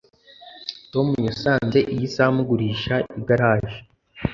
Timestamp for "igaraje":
3.19-3.77